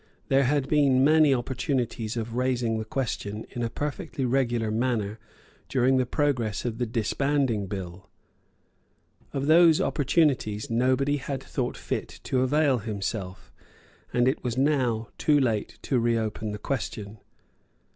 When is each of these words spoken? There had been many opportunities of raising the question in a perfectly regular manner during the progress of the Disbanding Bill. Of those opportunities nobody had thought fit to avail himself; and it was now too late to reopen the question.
There 0.29 0.45
had 0.45 0.67
been 0.67 1.03
many 1.03 1.31
opportunities 1.31 2.17
of 2.17 2.33
raising 2.33 2.79
the 2.79 2.85
question 2.85 3.45
in 3.51 3.61
a 3.61 3.69
perfectly 3.69 4.25
regular 4.25 4.71
manner 4.71 5.19
during 5.69 5.97
the 5.97 6.07
progress 6.07 6.65
of 6.65 6.79
the 6.79 6.87
Disbanding 6.87 7.67
Bill. 7.67 8.09
Of 9.31 9.45
those 9.45 9.79
opportunities 9.79 10.71
nobody 10.71 11.17
had 11.17 11.43
thought 11.43 11.77
fit 11.77 12.19
to 12.23 12.41
avail 12.41 12.79
himself; 12.79 13.53
and 14.11 14.27
it 14.27 14.43
was 14.43 14.57
now 14.57 15.09
too 15.19 15.39
late 15.39 15.77
to 15.83 15.99
reopen 15.99 16.49
the 16.51 16.57
question. 16.57 17.19